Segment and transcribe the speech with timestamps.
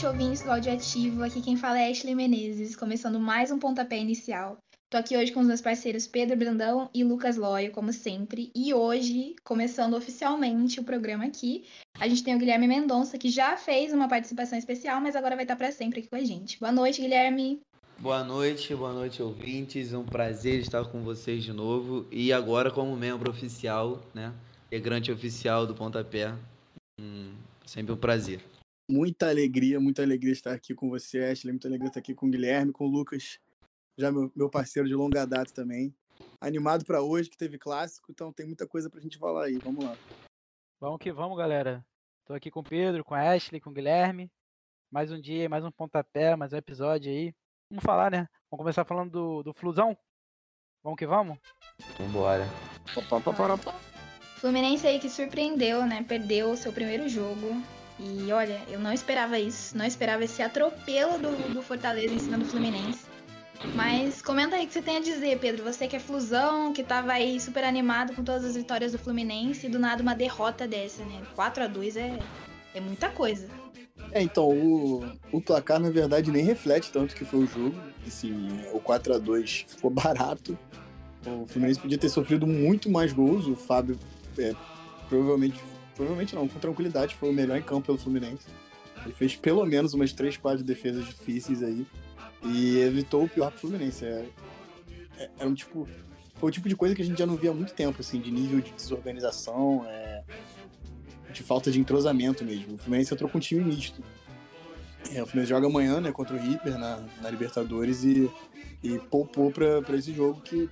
[0.00, 1.22] noite, ouvintes do Audioativo.
[1.22, 4.56] Aqui quem fala é Ashley Menezes, começando mais um pontapé inicial.
[4.88, 8.50] Tô aqui hoje com os meus parceiros Pedro Brandão e Lucas Loyo, como sempre.
[8.54, 11.64] E hoje, começando oficialmente o programa aqui,
[11.98, 15.44] a gente tem o Guilherme Mendonça, que já fez uma participação especial, mas agora vai
[15.44, 16.58] estar para sempre aqui com a gente.
[16.58, 17.60] Boa noite, Guilherme.
[17.98, 19.92] Boa noite, boa noite, ouvintes.
[19.92, 22.06] Um prazer estar com vocês de novo.
[22.10, 24.32] E agora como membro oficial, né?
[24.68, 26.34] Integrante oficial do Pontapé.
[26.98, 27.34] Hum,
[27.66, 28.40] sempre um prazer
[28.90, 31.52] muita alegria, muita alegria estar aqui com você, Ashley.
[31.52, 33.38] Muita alegria estar aqui com o Guilherme, com o Lucas,
[33.96, 35.94] já meu, meu parceiro de longa data também.
[36.40, 39.58] Animado para hoje, que teve clássico, então tem muita coisa pra gente falar aí.
[39.58, 39.96] Vamos lá.
[40.80, 41.84] Vamos que vamos, galera.
[42.26, 44.30] Tô aqui com o Pedro, com a Ashley, com o Guilherme.
[44.90, 47.32] Mais um dia, mais um pontapé, mais um episódio aí.
[47.70, 48.28] Vamos falar, né?
[48.50, 49.96] Vamos começar falando do, do Flusão?
[50.82, 51.38] Vamos que vamos?
[51.96, 52.46] Vambora.
[54.40, 56.02] Fluminense aí que surpreendeu, né?
[56.02, 57.62] Perdeu o seu primeiro jogo
[58.00, 59.76] e olha, eu não esperava isso.
[59.76, 63.04] Não esperava esse atropelo do, do Fortaleza em cima do Fluminense.
[63.74, 65.62] Mas comenta aí o que você tem a dizer, Pedro.
[65.62, 69.66] Você que é flusão, que tava aí super animado com todas as vitórias do Fluminense
[69.66, 71.22] e do nada uma derrota dessa, né?
[71.34, 72.18] 4 a 2 é,
[72.74, 73.48] é muita coisa.
[74.12, 77.76] É, então, o, o placar na verdade nem reflete tanto que foi o jogo.
[78.06, 78.34] Assim,
[78.72, 80.58] o 4 a 2 ficou barato.
[81.26, 83.46] O Fluminense podia ter sofrido muito mais gols.
[83.46, 83.98] O Fábio
[84.38, 84.54] é,
[85.06, 85.60] provavelmente
[86.00, 88.46] provavelmente não, com tranquilidade, foi o melhor em campo pelo Fluminense.
[89.04, 91.86] Ele fez pelo menos umas 3, 4 defesas difíceis aí
[92.42, 94.06] e evitou o pior pro Fluminense.
[94.06, 94.26] É,
[95.18, 95.86] é, é, um tipo.
[96.36, 98.18] Foi o tipo de coisa que a gente já não via há muito tempo, assim,
[98.18, 100.22] de nível de desorganização, é,
[101.34, 102.76] de falta de entrosamento mesmo.
[102.76, 104.02] O Fluminense entrou com um time misto.
[105.12, 108.30] É, o Fluminense joga amanhã, né, contra o River na, na Libertadores e,
[108.82, 110.66] e poupou para esse jogo que,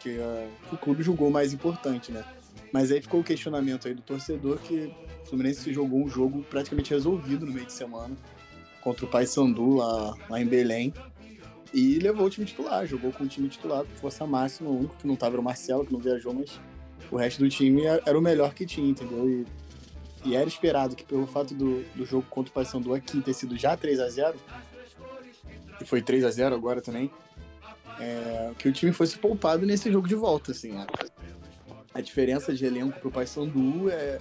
[0.00, 2.22] que, uh, que o clube julgou mais importante, né?
[2.72, 4.92] Mas aí ficou o questionamento aí do torcedor que
[5.22, 8.16] o Fluminense jogou um jogo praticamente resolvido no meio de semana
[8.80, 10.92] contra o Paysandu lá, lá em Belém
[11.72, 15.06] e levou o time titular, jogou com o time titular, força máxima, o único que
[15.06, 16.60] não tava era o Marcelo, que não viajou, mas
[17.10, 19.28] o resto do time era o melhor que tinha, entendeu?
[19.28, 19.46] E,
[20.24, 23.56] e era esperado que pelo fato do, do jogo contra o Paysandu aqui ter sido
[23.56, 24.36] já 3 a 0
[25.80, 27.10] e foi 3 a 0 agora também,
[28.00, 30.72] é, que o time fosse poupado nesse jogo de volta, assim.
[30.72, 30.86] Né?
[32.00, 34.18] A diferença de elenco para o Paysandu é,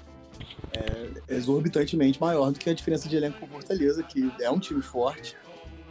[0.73, 4.59] é exorbitantemente maior do que a diferença de elenco para o Fortaleza, que é um
[4.59, 5.35] time forte,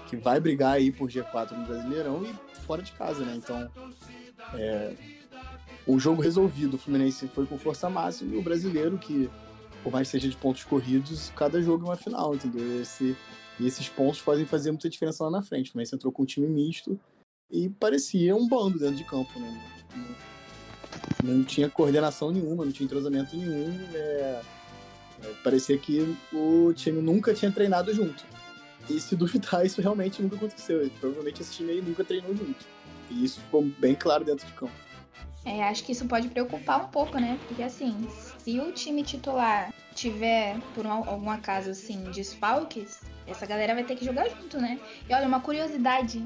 [0.07, 3.35] que vai brigar aí por G4 no Brasileirão e fora de casa, né?
[3.37, 3.71] Então,
[4.55, 4.95] é,
[5.87, 9.31] o jogo resolvido, o Fluminense foi com força máxima e o brasileiro, que
[9.83, 12.81] por mais que seja de pontos corridos, cada jogo é uma final, entendeu?
[12.81, 13.17] Esse,
[13.59, 15.69] e esses pontos podem fazer muita diferença lá na frente.
[15.69, 16.99] O Fluminense entrou com um time misto
[17.51, 19.79] e parecia um bando dentro de campo, né?
[21.23, 23.77] Não tinha coordenação nenhuma, não tinha entrosamento nenhum.
[23.95, 24.41] É,
[25.23, 28.25] é, parecia que o time nunca tinha treinado junto.
[28.89, 30.87] E se duvidar, isso realmente nunca aconteceu.
[30.87, 32.65] E, provavelmente esse time aí nunca treinou junto.
[33.11, 34.73] E isso ficou bem claro dentro de campo.
[35.45, 37.39] É, acho que isso pode preocupar um pouco, né?
[37.47, 38.07] Porque assim,
[38.39, 43.97] se o time titular tiver, por um, algum acaso, assim, desfalques, essa galera vai ter
[43.97, 44.79] que jogar junto, né?
[45.09, 46.23] E olha, uma curiosidade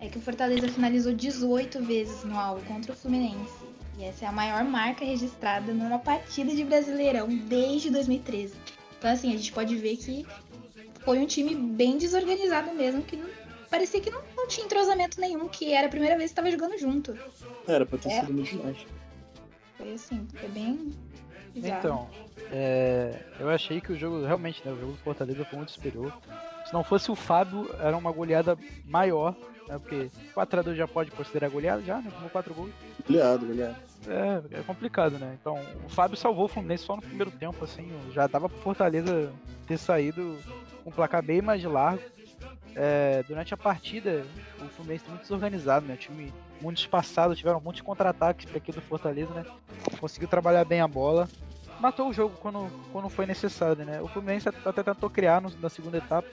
[0.00, 3.69] é que o Fortaleza finalizou 18 vezes no alvo contra o Fluminense.
[4.00, 8.54] E essa é a maior marca registrada numa partida de Brasileirão desde 2013.
[8.98, 10.26] Então, assim, a gente pode ver que
[11.00, 13.28] foi um time bem desorganizado mesmo, que não,
[13.68, 16.78] parecia que não, não, tinha entrosamento nenhum, que era a primeira vez que estava jogando
[16.78, 17.14] junto.
[17.68, 18.20] Era pra ter é.
[18.20, 18.78] sido muito mais.
[19.76, 20.94] Foi assim, foi bem.
[21.52, 21.78] Bizarro.
[21.78, 22.10] Então,
[22.50, 26.18] é, eu achei que o jogo, realmente, né, o jogo do Fortaleza foi muito superior.
[26.64, 28.56] Se não fosse o Fábio, era uma goleada
[28.86, 29.36] maior,
[29.68, 32.72] né, porque 4x2 já pode considerar goleada, já, né, como 4 gols.
[33.06, 35.36] Goleado, goleado é, é complicado, né?
[35.40, 39.32] Então, o Fábio salvou o Fluminense só no primeiro tempo, assim, já dava pro Fortaleza
[39.66, 40.38] ter saído
[40.82, 42.02] com um placar bem mais largo.
[42.74, 44.24] É, durante a partida,
[44.60, 45.94] o Fluminense muito desorganizado, né?
[45.94, 49.44] O time muito espaçado, tiveram de contra-ataques para aqui do Fortaleza, né?
[49.98, 51.28] Conseguiu trabalhar bem a bola.
[51.80, 54.00] Matou o jogo quando, quando foi necessário, né?
[54.00, 56.28] O Fluminense até tentou criar no, na segunda etapa,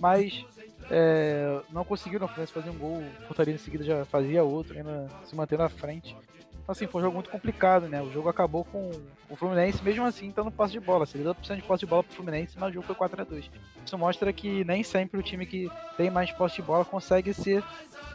[0.00, 0.44] mas
[0.90, 3.02] é, não conseguiu no Fluminense fazer um gol.
[3.22, 6.16] O Fortaleza em seguida já fazia outro, ainda se mantendo à frente.
[6.62, 8.00] Então, assim, foi um jogo muito complicado, né?
[8.00, 8.90] O jogo acabou com
[9.28, 11.04] o Fluminense, mesmo assim, no posse de bola.
[11.04, 13.50] 72% de posse de bola pro Fluminense, mas o jogo foi 4 a 2
[13.84, 17.64] Isso mostra que nem sempre o time que tem mais posse de bola consegue ser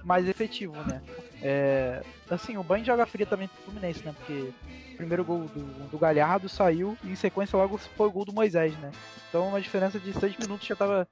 [0.04, 1.02] mais efetivo, né?
[1.42, 4.16] É, assim, o banho joga fria também pro Fluminense, né?
[4.18, 4.54] Porque
[4.94, 8.34] o primeiro gol do, do Galhardo saiu e em sequência logo foi o gol do
[8.34, 8.92] Moisés, né?
[9.28, 11.06] Então, uma diferença de 6 minutos já tava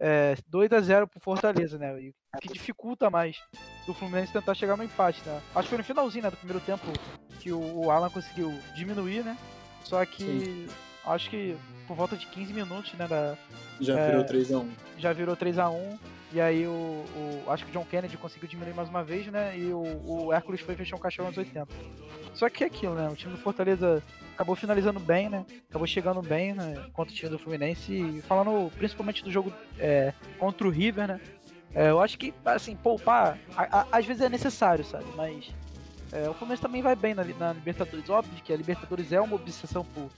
[0.00, 1.94] é, 2 a 0 pro Fortaleza, né?
[2.40, 3.40] Que dificulta mais
[3.86, 5.40] do Fluminense tentar chegar no empate, né?
[5.54, 6.86] Acho que foi no finalzinho né, do primeiro tempo
[7.40, 9.36] que o, Alan conseguiu diminuir, né?
[9.84, 10.68] Só que
[11.04, 11.56] acho que
[11.88, 13.06] por volta de 15 minutos, né?
[13.08, 13.36] Da,
[13.80, 14.06] Já É.
[14.10, 14.68] virou 3x1.
[14.98, 15.98] já virou 3 a 1
[16.32, 19.58] E aí o, o- Acho que o John Kennedy conseguiu diminuir mais uma vez, né?
[19.58, 19.82] E o,
[20.28, 21.68] o Hércules foi fechar um caixão aos 80.
[22.32, 23.06] Só que é aquilo, né?
[23.10, 24.02] O time do Fortaleza
[24.34, 25.44] acabou finalizando bem, né?
[25.68, 26.86] Acabou chegando bem, né?
[26.94, 27.92] Contra o time do Fluminense.
[27.92, 31.20] E falando principalmente do jogo é, contra o River, né?
[31.74, 35.06] É, eu acho que, assim, poupar, a- a- às vezes é necessário, sabe?
[35.16, 35.50] Mas
[36.12, 38.08] é, o Fluminense também vai bem na, na Libertadores.
[38.10, 40.10] Óbvio que a Libertadores é uma obsessão pro,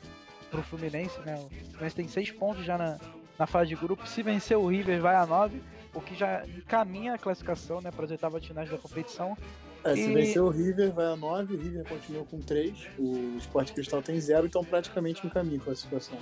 [0.50, 1.36] pro Fluminense, né?
[1.36, 2.98] O Fluminense tem seis pontos já na,
[3.38, 4.06] na fase de grupo.
[4.06, 5.62] Se vencer o River, vai a nove,
[5.94, 7.90] o que já encaminha a classificação, né?
[7.92, 9.36] Para as oitavas finais da competição.
[9.84, 13.36] É, se E- vencer o River, vai a 9, o River continua com 3, o
[13.38, 16.18] Sport Cristal tem 0, então praticamente encaminha a classificação.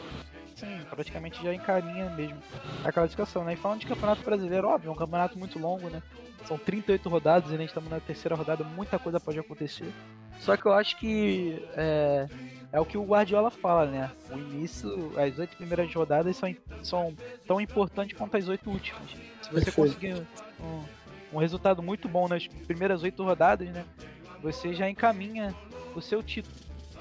[0.62, 2.38] Sim, praticamente já encaminha mesmo
[2.84, 3.54] a classificação, né?
[3.54, 6.00] E falando de campeonato brasileiro, óbvio, é um campeonato muito longo, né?
[6.46, 9.92] São 38 rodadas e a gente estamos na terceira rodada, muita coisa pode acontecer.
[10.38, 12.26] Só que eu acho que é,
[12.72, 14.10] é o que o Guardiola fala, né?
[14.30, 17.16] O início, as oito primeiras rodadas são, são
[17.46, 19.10] tão importantes quanto as oito últimas.
[19.42, 19.76] Se você Perfeito.
[19.76, 20.14] conseguir
[20.60, 20.84] um,
[21.32, 23.84] um resultado muito bom nas primeiras oito rodadas, né?
[24.42, 25.52] Você já encaminha
[25.94, 26.54] o seu título.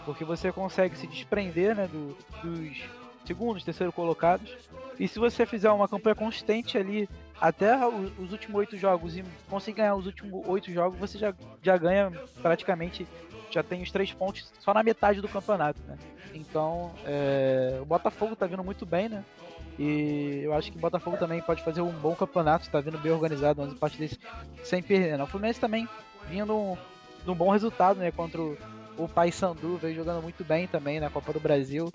[0.06, 2.78] Porque você consegue se desprender né, do- dos
[3.26, 4.56] segundos, terceiro colocados.
[5.00, 7.10] E se você fizer uma campanha consistente ali
[7.40, 11.76] até os últimos oito jogos e conseguir ganhar os últimos oito jogos, você já, já
[11.76, 13.08] ganha praticamente,
[13.50, 15.98] já tem os três pontos só na metade do campeonato, né?
[16.34, 19.26] Então, é, o Botafogo tá vindo muito bem, né?
[19.80, 23.12] E eu acho que o Botafogo também pode fazer um bom campeonato, tá vindo bem
[23.12, 24.20] organizado, 11 partidas
[24.64, 25.18] sem perder.
[25.18, 25.24] Né?
[25.24, 25.88] O Fluminense também
[26.30, 26.78] vindo um,
[27.24, 28.12] de um bom resultado, né?
[28.12, 28.58] Contra o,
[28.98, 31.92] o Paysandu, veio jogando muito bem também na Copa do Brasil.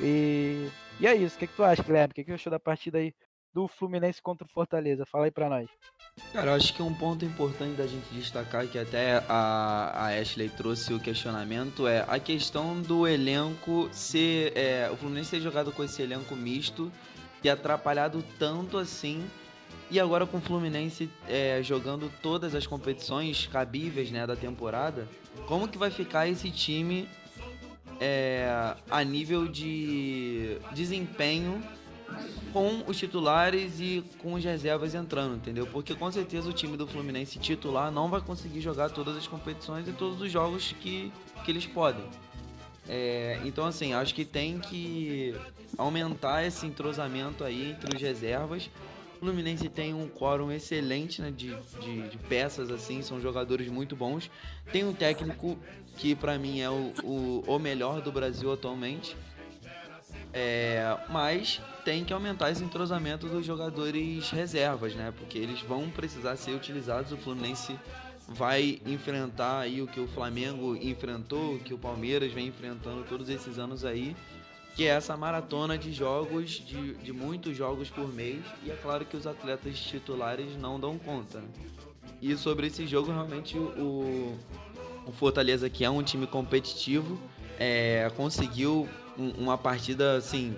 [0.00, 0.68] E,
[0.98, 1.36] e é isso.
[1.36, 2.12] O que, que tu acha, Guilherme?
[2.12, 3.12] O que, que achou da partida aí
[3.52, 5.04] do Fluminense contra o Fortaleza?
[5.06, 5.68] Fala aí pra nós.
[6.32, 10.48] Cara, eu acho que um ponto importante da gente destacar, que até a, a Ashley
[10.48, 14.52] trouxe o questionamento, é a questão do elenco ser.
[14.56, 16.90] é, o Fluminense ter jogado com esse elenco misto
[17.42, 19.24] e atrapalhado tanto assim.
[19.90, 25.08] E agora com o Fluminense é, jogando todas as competições cabíveis né, da temporada,
[25.46, 27.08] como que vai ficar esse time
[28.00, 31.62] é, a nível de desempenho
[32.52, 35.66] com os titulares e com as reservas entrando, entendeu?
[35.66, 39.86] Porque com certeza o time do Fluminense titular não vai conseguir jogar todas as competições
[39.86, 41.12] e todos os jogos que,
[41.44, 42.04] que eles podem.
[42.88, 45.34] É, então, assim, acho que tem que
[45.78, 48.68] aumentar esse entrosamento aí entre os reservas.
[49.16, 53.94] O Fluminense tem um quórum excelente né, de, de, de peças, assim, são jogadores muito
[53.94, 54.30] bons.
[54.72, 55.58] Tem um técnico
[56.00, 59.14] que, para mim, é o, o, o melhor do Brasil atualmente.
[60.32, 65.12] É, mas tem que aumentar esse entrosamento dos jogadores reservas, né?
[65.18, 67.12] Porque eles vão precisar ser utilizados.
[67.12, 67.78] O Fluminense
[68.26, 73.28] vai enfrentar aí o que o Flamengo enfrentou, o que o Palmeiras vem enfrentando todos
[73.28, 74.16] esses anos aí,
[74.74, 78.42] que é essa maratona de jogos, de, de muitos jogos por mês.
[78.64, 81.40] E é claro que os atletas titulares não dão conta.
[81.40, 81.48] né?
[82.22, 84.38] E sobre esse jogo, realmente o,
[85.06, 87.18] o Fortaleza, que é um time competitivo,
[87.58, 88.88] é, conseguiu
[89.18, 90.56] um- uma partida assim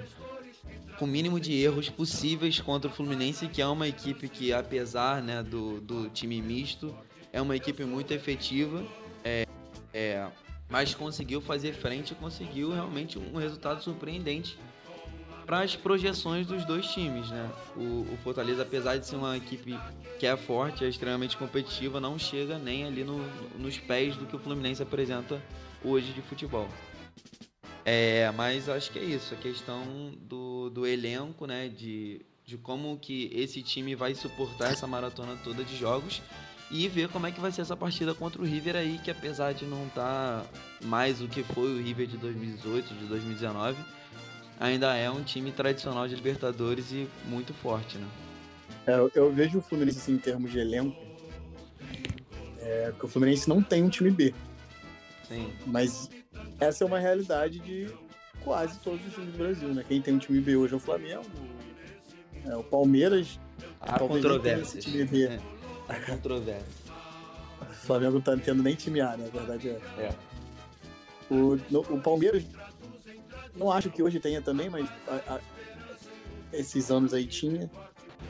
[0.99, 5.22] com o mínimo de erros possíveis contra o Fluminense, que é uma equipe que, apesar
[5.22, 6.94] né, do, do time misto,
[7.32, 8.84] é uma equipe muito efetiva,
[9.25, 9.46] é,
[9.93, 10.27] é,
[10.69, 14.56] mas conseguiu fazer frente e conseguiu realmente um resultado surpreendente
[15.44, 17.29] para as projeções dos dois times.
[17.31, 17.51] Né?
[17.77, 19.79] O, o Fortaleza, apesar de ser uma equipe
[20.19, 23.25] que é forte, é extremamente competitiva, não chega nem ali no-
[23.58, 25.43] nos pés do que o Fluminense apresenta
[25.84, 26.69] hoje de futebol.
[27.84, 31.69] É, mas acho que é isso, a questão do, do elenco, né?
[31.69, 36.22] De, de como que esse time vai suportar essa maratona toda de jogos
[36.70, 39.53] e ver como é que vai ser essa partida contra o River aí, que apesar
[39.53, 40.46] de não estar
[40.84, 43.77] mais o que foi o River de 2018, de 2019,
[44.61, 48.06] ainda é um time tradicional de Libertadores e muito forte, né?
[48.87, 50.97] É, eu- vejo o Fluminense assim, em termos de elenco,
[52.61, 54.35] é, porque o Fluminense não tem um time B,
[55.29, 55.53] Sim.
[55.67, 56.11] mas
[56.61, 57.93] essa é uma realidade de
[58.44, 59.85] quase todos os times do Brasil, né?
[59.87, 61.25] Quem tem um time B hoje é o Flamengo,
[62.44, 63.39] é, o Palmeiras,
[63.81, 64.85] Há controvérsias.
[64.85, 65.25] time B.
[65.27, 65.41] É,
[65.89, 66.67] há controvérsias.
[67.61, 69.29] o Flamengo tá tendo nem time A, né?
[69.32, 69.81] A verdade é.
[69.99, 70.15] É.
[71.31, 72.44] O, no- o Palmeiras,
[73.56, 75.41] não acho que hoje tenha também, mas a- a-
[76.53, 77.71] esses anos aí tinha.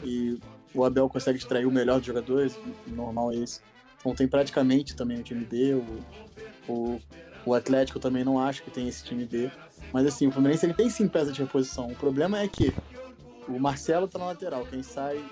[0.05, 0.39] E
[0.75, 3.61] o Abel consegue extrair o melhor dos jogadores, normal é esse.
[4.01, 5.75] Então tem praticamente também o time B.
[5.75, 7.01] O, o,
[7.47, 9.51] o Atlético também não acho que tem esse time B.
[9.93, 11.89] Mas assim, o Fluminense ele tem sim peça de reposição.
[11.89, 12.73] O problema é que
[13.49, 14.65] o Marcelo tá na lateral.
[14.67, 15.23] Quem sai,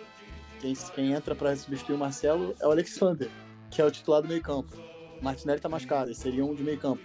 [0.61, 3.29] quem, quem entra para substituir o Marcelo é o Alexander,
[3.71, 4.77] que é o titular do meio campo.
[5.21, 7.03] O Martinelli tá machucado, seria um de meio campo.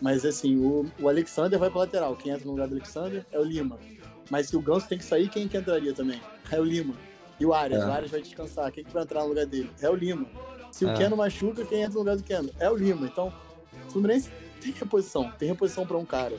[0.00, 2.16] Mas assim, o, o Alexander vai pra lateral.
[2.16, 3.78] Quem entra no lugar do Alexander é o Lima.
[4.30, 6.20] Mas se o Ganso tem que sair, quem que entraria também?
[6.50, 6.94] É o Lima.
[7.38, 7.86] E o Arias, É.
[7.86, 8.72] o Arias vai descansar.
[8.72, 9.70] Quem que vai entrar no lugar dele?
[9.80, 10.26] É o Lima.
[10.72, 10.94] Se o É.
[10.96, 12.50] Keno machuca, quem entra no lugar do Keno?
[12.58, 13.06] É o Lima.
[13.06, 13.32] Então,
[13.86, 16.36] o Fluminense tem reposição, tem reposição pra um cara.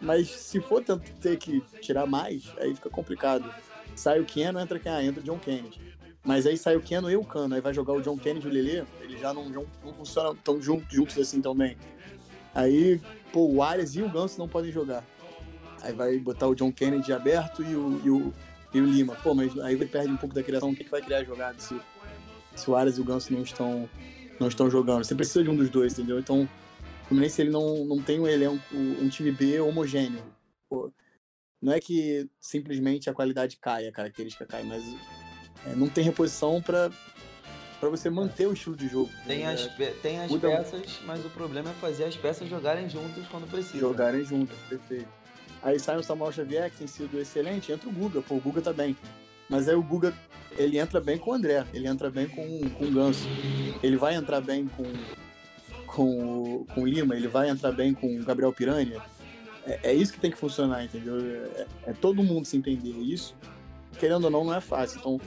[0.00, 3.52] Mas se for ter que tirar mais, aí fica complicado.
[3.94, 4.90] Sai o Keno, entra quem?
[4.90, 5.78] Ah, entra o John Kennedy.
[6.24, 8.50] Mas aí sai o Keno e o Cano, aí vai jogar o John Kennedy e
[8.50, 11.76] o Lelê, eles já não, não, não funcionam tão juntos, juntos assim também.
[12.54, 13.00] Aí,
[13.32, 15.04] pô, o Arias e o Ganso não podem jogar.
[15.82, 18.34] Aí vai botar o John Kennedy aberto e o, e o,
[18.74, 19.16] e o Lima.
[19.16, 20.70] Pô, mas aí ele perde um pouco da criação.
[20.70, 21.80] O que, que vai criar a jogada se,
[22.54, 23.88] se o Arias e o Ganso não estão,
[24.38, 25.04] não estão jogando?
[25.04, 26.18] Você precisa de um dos dois, entendeu?
[26.18, 30.22] Então, o Fluminense ele não, não tem um elenco, um time B homogêneo.
[30.68, 30.92] Pô,
[31.60, 34.82] não é que simplesmente a qualidade cai, a característica cai, mas
[35.66, 36.90] é, não tem reposição para
[37.80, 39.10] para você manter o estilo de jogo.
[39.26, 39.66] Tem É, as,
[40.02, 43.78] tem as muda- peças, mas o problema é fazer as peças jogarem juntas quando precisa.
[43.78, 45.08] jogarem juntos, perfeito.
[45.62, 48.60] Aí sai o Samuel Xavier, que tem sido excelente, entra o Guga, pô, o Guga
[48.60, 48.96] tá bem.
[49.48, 50.14] Mas aí o Guga,
[50.56, 53.26] ele entra bem com o André, ele entra bem com, com o Ganso.
[53.82, 54.84] Ele vai entrar bem com,
[55.86, 59.02] com, o- com o Lima, ele vai entrar bem com o Gabriel Piranha.
[59.66, 61.18] É, é isso que tem que funcionar, entendeu?
[61.18, 63.34] É, é todo mundo se entender isso.
[63.98, 64.98] Querendo ou não, não é fácil.
[65.00, 65.20] Então,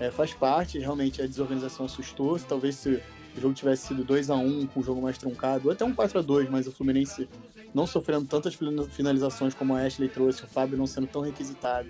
[0.00, 2.38] é, faz parte, realmente a desorganização assustou.
[2.40, 3.00] Talvez se
[3.36, 5.94] o jogo tivesse sido 2 a 1 com o jogo mais truncado, ou até um
[5.94, 7.28] 4 a 2 mas o Fluminense
[7.74, 11.88] não sofrendo tantas fina- finalizações como a Ashley trouxe, o Fábio não sendo tão requisitado.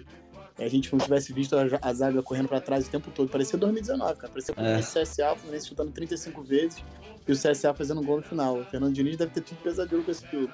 [0.59, 3.29] a gente não tivesse visto a, a zaga correndo pra trás o tempo todo.
[3.29, 4.29] Parecia 2019, cara.
[4.33, 6.83] Parecia o Fluminense CSA, o Fluminense chutando 35 vezes
[7.29, 8.59] e o CSA fazendo um gol no final.
[8.61, 10.51] O Fernando Diniz deve ter tido pesadelo com esse jogo.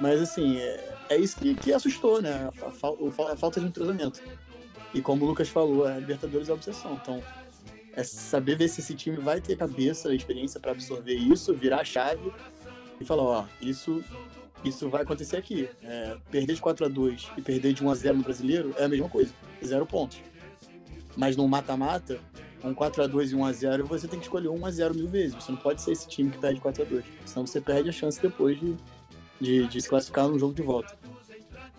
[0.00, 2.50] Mas assim, é, é isso que, que assustou, né?
[2.60, 2.92] A, fa-
[3.32, 4.20] a falta de entrosamento.
[4.92, 6.98] E como o Lucas falou, a Libertadores é obsessão.
[7.00, 7.22] Então,
[7.94, 11.84] é saber ver se esse time vai ter cabeça, experiência para absorver isso, virar a
[11.84, 12.32] chave
[13.00, 14.02] e falar, ó, isso,
[14.64, 15.68] isso vai acontecer aqui.
[15.82, 18.84] É, perder de 4 a 2 e perder de 1 a 0 no brasileiro é
[18.84, 19.32] a mesma coisa,
[19.64, 20.20] zero pontos.
[21.16, 22.20] Mas no mata-mata,
[22.62, 24.94] um 4 a 2 e 1 a 0 você tem que escolher 1 a 0
[24.94, 25.34] mil vezes.
[25.34, 27.92] Você não pode ser esse time que perde 4 a 2 senão você perde a
[27.92, 28.76] chance depois de,
[29.40, 30.96] de, de se classificar no jogo de volta.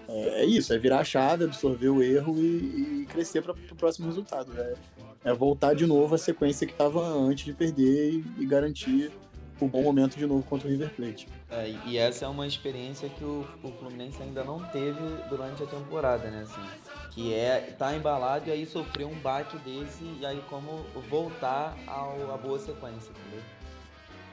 [0.08, 3.75] É, é isso, é virar a chave, absorver o erro e, e crescer para o
[3.75, 4.51] próximo resultado.
[4.60, 4.75] É,
[5.24, 9.12] é voltar de novo à sequência que estava antes de perder e, e garantir
[9.60, 11.27] o bom momento de novo contra o River Plate.
[11.50, 15.67] É, e essa é uma experiência que o, o Fluminense ainda não teve durante a
[15.67, 16.43] temporada, né?
[16.43, 16.67] Assim,
[17.12, 22.34] que é tá embalado e aí sofrer um baque desse e aí como voltar ao,
[22.34, 23.43] à boa sequência, entendeu?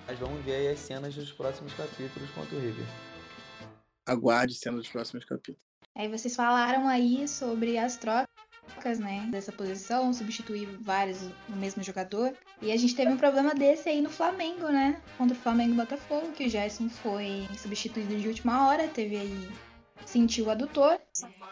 [0.07, 2.87] Mas vamos ver aí as cenas dos próximos capítulos contra o River.
[4.09, 5.61] Aguarde cena dos próximos capítulos.
[5.95, 12.33] Aí vocês falaram aí sobre as trocas, né, dessa posição, substituir vários no mesmo jogador.
[12.63, 15.01] E a gente teve um problema desse aí no Flamengo, né?
[15.17, 19.49] Contra o Flamengo e Botafogo, que o Gerson foi substituído de última hora, teve aí
[20.07, 20.99] sentiu o adutor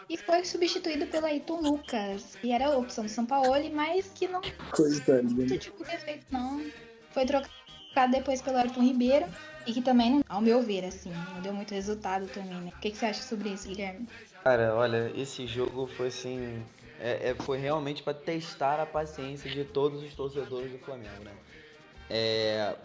[0.09, 4.41] e foi substituído pelo Ayrton Lucas, que era a opção do Sampaoli, mas que não
[4.71, 5.57] Coisa linda.
[5.57, 6.63] tipo de efeito não.
[7.11, 9.27] Foi trocado depois pelo Ayrton Ribeiro
[9.67, 12.71] e que também, ao meu ver, assim, não deu muito resultado também, né?
[12.75, 14.07] O que, que você acha sobre isso, Guilherme?
[14.43, 16.63] Cara, olha, esse jogo foi assim.
[16.99, 21.31] é- é- foi realmente para testar a paciência de todos os torcedores do Flamengo, né?
[22.09, 22.75] É,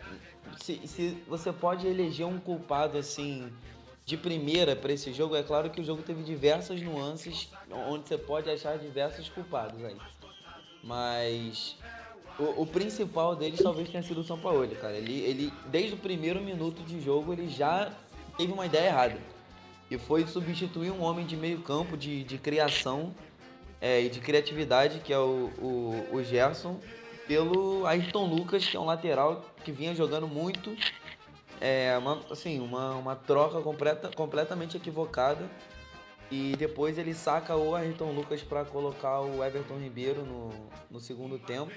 [0.61, 3.51] se, se você pode eleger um culpado assim
[4.05, 8.19] de primeira para esse jogo, é claro que o jogo teve diversas nuances onde você
[8.19, 9.97] pode achar diversos culpados aí.
[10.83, 11.77] Mas
[12.39, 14.97] o, o principal deles talvez tenha sido o São Paulo, cara.
[14.97, 17.93] Ele, ele, desde o primeiro minuto de jogo, ele já
[18.37, 19.19] teve uma ideia errada.
[19.91, 23.15] E foi substituir um homem de meio campo, de, de criação
[23.81, 26.81] é, e de criatividade, que é o, o, o Gerson,
[27.27, 30.75] pelo Ayrton Lucas, que é um lateral que vinha jogando muito.
[31.61, 35.49] É, uma, assim, uma, uma troca completa, completamente equivocada.
[36.31, 40.51] E depois ele saca o Ayrton Lucas para colocar o Everton Ribeiro no,
[40.91, 41.71] no segundo tempo,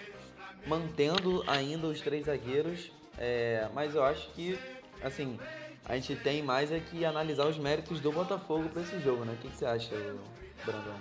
[0.66, 2.92] mantendo ainda os três zagueiros.
[3.18, 4.60] É, mas eu acho que,
[5.02, 5.40] assim,
[5.86, 9.34] a gente tem mais é que analisar os méritos do Botafogo para esse jogo, né?
[9.34, 9.96] O que, que você acha,
[10.66, 11.00] Brandão?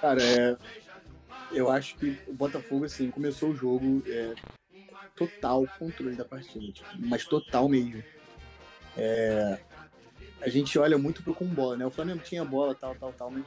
[0.00, 0.56] Cara, é,
[1.52, 4.34] eu acho que o Botafogo, assim, começou o jogo é,
[5.16, 8.02] total controle da partida, tipo, mas total mesmo.
[8.96, 9.58] É,
[10.40, 11.86] a gente olha muito pro com bola, né?
[11.86, 13.44] O Flamengo tinha bola, tal, tal, tal, mas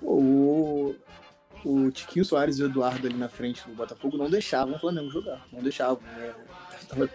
[0.00, 0.94] o,
[1.64, 5.10] o Tiquinho Soares e o Eduardo ali na frente do Botafogo não deixavam o Flamengo
[5.10, 6.00] jogar, não deixavam.
[6.02, 6.34] né?
[6.88, 7.08] Tava,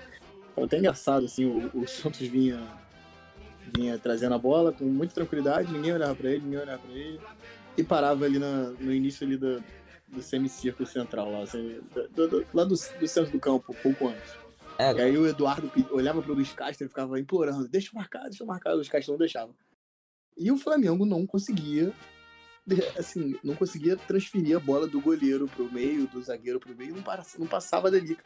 [0.55, 2.61] tava até engraçado, assim, o, o Santos vinha,
[3.75, 7.19] vinha trazendo a bola com muita tranquilidade, ninguém olhava pra ele, ninguém olhava pra ele
[7.77, 9.63] e parava ali na- no início ali do,
[10.07, 11.79] do semicírculo central, lá, assim,
[12.15, 14.35] do- do- lá do, do centro do campo, pouco antes.
[14.79, 18.23] É, E aí o Eduardo olhava pro Luiz Castro e ficava implorando, deixa eu marcar,
[18.23, 19.51] deixa eu marcar, o Luiz Castro não deixava.
[20.37, 21.91] E o Flamengo não conseguia,
[22.97, 27.01] assim, não conseguia transferir a bola do goleiro pro meio, do zagueiro pro meio, não,
[27.03, 28.17] para- não passava dali.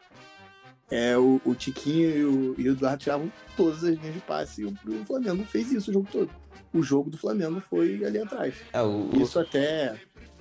[0.90, 4.60] É, o, o Tiquinho e o, e o Eduardo tiravam todas as linhas de passe
[4.60, 6.30] e o, o Flamengo fez isso o jogo todo.
[6.72, 8.54] O jogo do Flamengo foi ali atrás.
[8.72, 9.98] é, o, Isso até,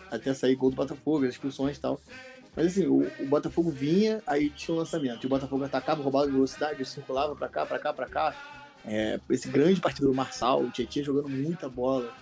[0.10, 2.02] até sair gol do Botafogo, as expulsões e tal.
[2.56, 5.24] Mas assim, o, o Botafogo vinha, aí tinha o lançamento.
[5.24, 8.36] E o Botafogo atacava, roubava velocidade, circulava pra cá, pra cá, pra cá.
[8.84, 12.14] É, esse grande partido do Marçal, o Tietchan jogando muita bola.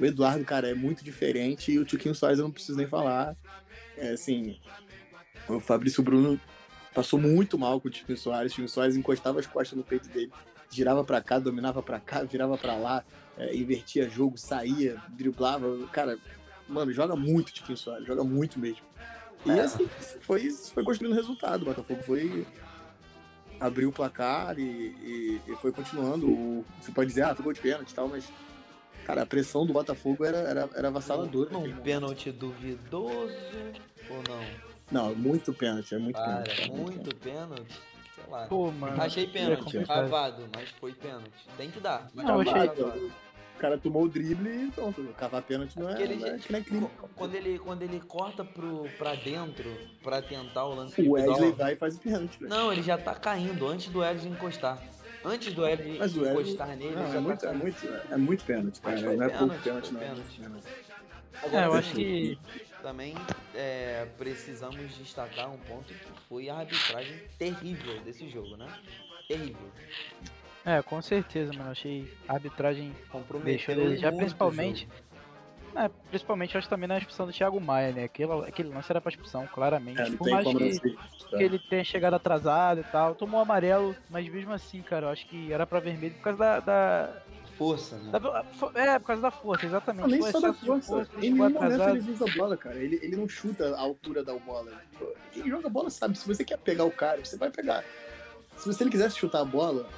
[0.00, 1.72] O Eduardo, cara, é muito diferente.
[1.72, 3.36] E o Tiquinho Soares eu não preciso nem falar.
[3.96, 4.58] É, assim,
[5.48, 6.40] o Fabrício Bruno
[6.94, 8.50] passou muito mal com o Tiquinho Soares.
[8.50, 10.32] O Tiquinho Soares encostava as costas no peito dele.
[10.70, 13.04] Girava pra cá, dominava pra cá, virava pra lá.
[13.36, 15.66] é, invertia jogo, saía, driblava.
[15.88, 16.18] Cara,
[16.68, 18.80] Mano, joga muito o Tiquinho Soares, joga muito mesmo.
[19.44, 19.60] E É.
[19.60, 19.86] assim,
[20.22, 21.60] foi, foi construindo resultado.
[21.62, 22.46] O Botafogo foi.
[23.60, 26.26] abriu o placar e, e- e foi continuando.
[26.28, 28.24] O- você pode dizer, ah, ficou de pênalti e tal, mas.
[29.04, 31.50] Cara, a pressão do Botafogo era, era, era avassaladora.
[31.50, 31.80] Momento.
[31.82, 33.32] pênalti duvidoso
[34.10, 34.44] ou não?
[34.90, 36.70] Não, muito pênalti, é muito Para, pênalti.
[36.72, 37.80] muito pênalti?
[38.14, 38.46] Sei lá.
[38.46, 39.00] Pô, mano.
[39.02, 41.30] Achei é pênalti, cavado, mas foi pênalti.
[41.56, 42.08] Tem que dar.
[42.14, 43.12] Mas Não, cavado, achei- cavado.
[43.54, 45.00] O cara tomou o drible e pronto.
[45.16, 46.88] Cavar pênalti não é, Aquele não é, que não é crime.
[47.00, 51.52] Qu- Quando ele, quando ele corta pro, pra dentro pra tentar o lance O Wesley
[51.52, 52.50] vai e faz o pênalti, velho.
[52.50, 54.82] Não, ele já tá caindo antes do Edson encostar.
[55.24, 58.16] Antes do Edson Mas o encostar nele, Não, é já muito, tá é muito, é
[58.16, 58.94] muito pênalti, cara.
[58.94, 60.00] Mas foi Não é pouco pênalti, pênalti, não.
[60.00, 60.64] pênalti.
[61.42, 62.38] É, eu Agora, acho que.
[62.82, 63.14] Também
[63.54, 68.68] é, precisamos destacar um ponto que foi a arbitragem terrível desse jogo, né?
[69.26, 69.70] Terrível.
[70.66, 71.70] É, com certeza, mano.
[71.70, 74.82] Achei a arbitragem Comprometeu deixou já principalmente.
[74.82, 74.92] jogo.
[75.76, 78.04] É, principalmente acho também na expulsão do Thiago Maia, né?
[78.04, 80.00] Aquele, aquele lance era pra expulsão, claramente.
[80.00, 84.52] É, Por mais que, que ele tenha chegado atrasado e tal, tomou amarelo, mas mesmo
[84.52, 86.60] assim, cara, eu acho que era pra vermelho por causa da.
[86.60, 87.22] da,
[87.58, 88.18] Força, né?
[88.18, 88.44] da-
[88.74, 90.02] é, por causa da força, exatamente.
[90.02, 91.08] Não, nem Foi só da força.
[91.16, 92.76] ele Em nenhum momento ele visa a bola, cara.
[92.76, 94.72] Ele, ele não chuta a altura da bola.
[95.32, 97.84] Quem joga bola sabe, se você quer pegar o cara, você vai pegar.
[98.56, 99.88] Se você ele quisesse chutar a bola,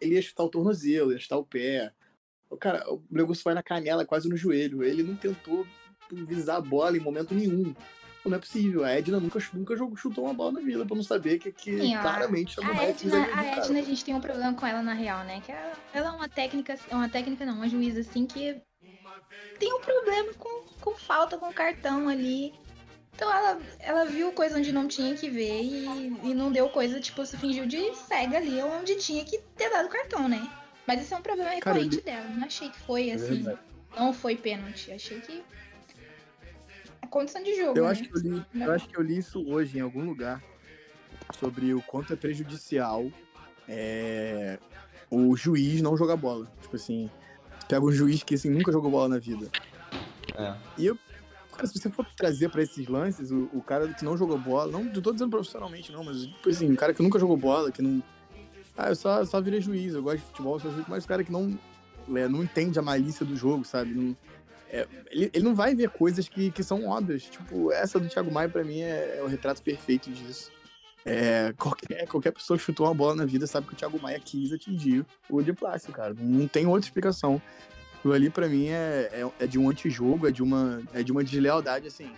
[0.00, 1.92] ele ia chutar o tornozelo, ia chutar o pé.
[2.50, 4.82] O cara, o negócio vai na canela, quase no joelho.
[4.84, 5.66] Ele não tentou
[6.10, 7.74] visar a bola em momento nenhum.
[8.24, 8.84] Não é possível.
[8.84, 11.78] A Edna nunca, nunca jogou- chutou uma bola na vida pra não saber que, que
[11.78, 13.56] Sim, claramente A mais Edna, precisa a cara.
[13.58, 15.42] Edna, a gente tem um problema com ela na real, né?
[15.44, 18.60] Que ela, ela é uma técnica, é uma técnica não, uma juíza assim que
[19.58, 22.54] tem um problema com, com falta, com cartão ali.
[23.14, 25.84] Então ela, ela viu coisa onde não tinha que ver e,
[26.24, 29.88] e não deu coisa, tipo, se fingiu de cega ali onde tinha que ter dado
[29.88, 30.50] cartão, né?
[30.86, 32.28] Mas esse é um problema Cara, recorrente ele- dela.
[32.28, 33.26] Não achei que foi É assim.
[33.42, 33.58] verdade.
[33.96, 34.92] não foi pênalti.
[34.92, 35.42] Achei que.
[37.02, 37.78] É condição de jogo.
[37.78, 37.90] Eu né?
[37.90, 40.42] acho, que eu, li, eu acho que eu li isso hoje em algum lugar
[41.38, 43.10] sobre o quanto é prejudicial
[43.68, 44.58] é,
[45.10, 46.50] o juiz não jogar bola.
[46.60, 47.10] Tipo assim,
[47.68, 49.48] pega um juiz que assim, nunca jogou bola na vida.
[50.36, 50.54] É.
[50.76, 50.98] E eu,
[51.52, 54.70] cara, se você for trazer pra esses lances, o, o cara que não jogou bola,
[54.70, 57.80] não tô dizendo profissionalmente, não, mas tipo assim, o cara que nunca jogou bola, que
[57.80, 58.02] não.
[58.76, 61.22] Ah, eu só, só virei juiz, eu gosto de futebol, só juiz, mas o cara
[61.22, 61.58] que não,
[62.14, 63.94] é, não entende a malícia do jogo, sabe?
[63.94, 64.16] Não,
[64.68, 67.22] é, ele, ele não vai ver coisas que, que são óbvias.
[67.22, 70.50] Tipo, essa do Thiago Maia, pra mim, é, é o retrato perfeito disso.
[71.04, 74.18] É, qualquer, qualquer pessoa que chutou uma bola na vida sabe que o Thiago Maia
[74.18, 76.14] quis atingir o de plástico, cara.
[76.18, 77.40] Não tem outra explicação.
[77.98, 81.12] Aquilo ali, pra mim, é, é, é de um antijogo, é de uma, é de
[81.12, 82.10] uma deslealdade, assim,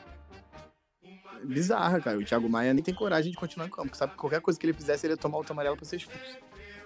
[1.45, 2.19] bizarra, cara.
[2.19, 4.67] O Thiago Maia nem tem coragem de continuar em campo, sabe que qualquer coisa que
[4.67, 6.39] ele fizesse, ele ia tomar o amarelo pra ser expulso.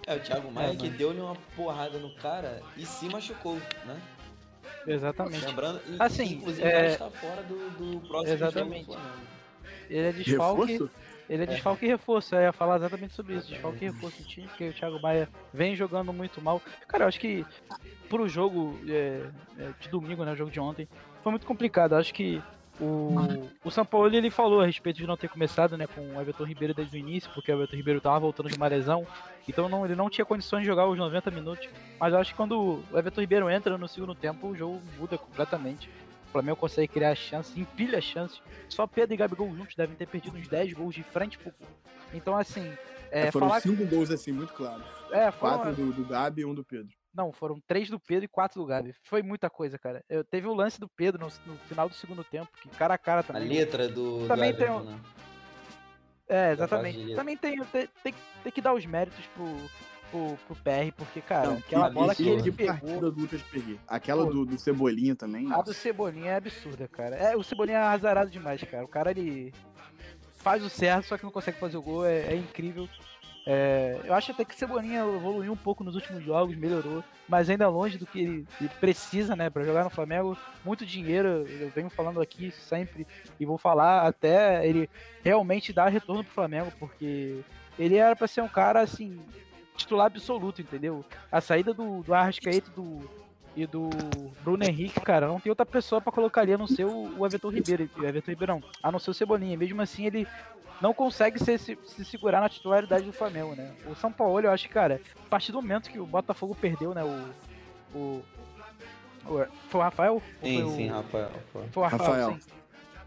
[0.06, 4.00] É, o Thiago Maia É, que deu-lhe uma porrada no cara e se machucou, né?
[4.86, 5.44] Exatamente.
[5.44, 8.86] Lembrando, Assim, inclusive é- está fora do, do próximo Exatamente.
[8.86, 9.00] jogo.
[9.88, 10.72] Ele é desfalque.
[10.72, 10.90] Reforço?
[11.28, 14.26] Ele é desfalque e reforço, eu ia falar exatamente sobre isso, desfalque e reforço do
[14.28, 16.60] time, porque o Thiago Maia vem jogando muito mal.
[16.88, 17.46] Cara, eu acho que
[18.08, 19.26] pro jogo é,
[19.58, 20.88] é, de domingo, né, o jogo de ontem,
[21.22, 21.92] foi muito complicado.
[21.92, 22.42] Eu acho que
[22.80, 26.20] o, o São Paulo ele falou a respeito de não ter começado né, com o
[26.20, 29.06] Everton Ribeiro desde o início, porque o Everton Ribeiro tava voltando de uma lesão,
[29.48, 31.68] então não, ele não tinha condições de jogar os 90 minutos.
[31.98, 35.18] Mas eu acho que quando o Everton Ribeiro entra no segundo tempo, o jogo muda
[35.18, 35.88] completamente.
[36.28, 38.40] O Flamengo consegue criar chances, empilha chances.
[38.68, 41.68] Só Pedro e Gabigol juntos devem ter perdido uns 10 gols de frente pro gol.
[42.14, 42.72] Então, assim,
[43.10, 43.68] é, Foram falar que.
[43.68, 44.84] cinco gols, assim, muito claros.
[45.10, 46.99] É, foram, Quatro do, do Gabi e um do Pedro.
[47.14, 48.94] Não, foram três do Pedro e quatro do Gabi.
[49.04, 50.04] Foi muita coisa, cara.
[50.08, 52.98] Eu, teve o lance do Pedro no, no final do segundo tempo, que cara a
[52.98, 53.48] cara A também.
[53.48, 55.00] letra do, Também do tem Everton, um- né?
[56.28, 57.14] É, exatamente.
[57.16, 59.44] Também tem, tem, tem, tem que dar os méritos pro,
[60.12, 63.00] pro, pro PR, porque, cara, Não, aquela que bola que ele que pegou.
[63.10, 63.42] do Lucas.
[63.88, 64.32] Aquela Pô.
[64.32, 65.52] do, do Cebolinha também.
[65.52, 67.16] A do Cebolinha é absurda, cara.
[67.16, 68.84] É, o Cebolinha é azarado demais, cara.
[68.84, 69.52] O cara, ele
[70.36, 72.06] faz o certo, só que não consegue fazer o gol.
[72.06, 72.88] É, é incrível.
[73.46, 77.68] É, eu acho até que Cebolinha evoluiu um pouco nos últimos jogos, melhorou, mas ainda
[77.68, 80.36] longe do que ele, ele precisa, né, para jogar no Flamengo.
[80.64, 83.06] Muito dinheiro, eu venho falando aqui sempre
[83.38, 84.88] e vou falar até ele
[85.24, 87.40] realmente dar retorno pro Flamengo, porque
[87.78, 89.18] ele era para ser um cara assim
[89.76, 91.04] titular absoluto, entendeu?
[91.32, 93.08] A saída do, do Arrascaeta do,
[93.56, 93.88] e do
[94.42, 97.26] Bruno Henrique, cara, não tem outra pessoa para colocar ali a não ser o, o
[97.26, 99.56] Everton Ribeiro, o Everton Ribeiro não, a não ser o Cebolinha.
[99.56, 100.26] Mesmo assim, ele
[100.80, 103.74] não consegue se, se, se, segurar na titularidade do Flamengo, né?
[103.86, 106.94] O São Paulo, eu acho que, cara, a partir do momento que o Botafogo perdeu,
[106.94, 107.98] né, o...
[107.98, 108.24] o,
[109.26, 110.22] o foi o Rafael?
[110.42, 111.30] Sim, foi sim, o, Rafael.
[111.52, 112.38] Foi o Rafael, Rafael.
[112.40, 112.59] sim.